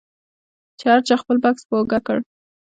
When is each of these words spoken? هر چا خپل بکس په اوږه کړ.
هر 0.89 0.99
چا 1.07 1.15
خپل 1.21 1.35
بکس 1.43 1.63
په 1.69 1.73
اوږه 1.79 1.99
کړ. 2.07 2.17